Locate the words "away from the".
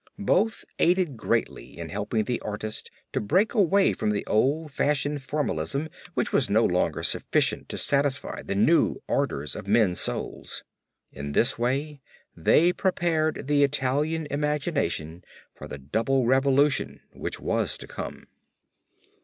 3.53-4.25